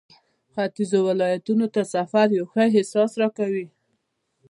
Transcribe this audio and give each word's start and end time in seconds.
ختيځو 0.53 0.99
ولایتونو 1.09 1.65
ته 1.73 1.81
سفر 1.93 2.27
یو 2.37 2.45
ښه 2.51 2.63
احساس 2.79 3.11
راکوي. 3.21 3.65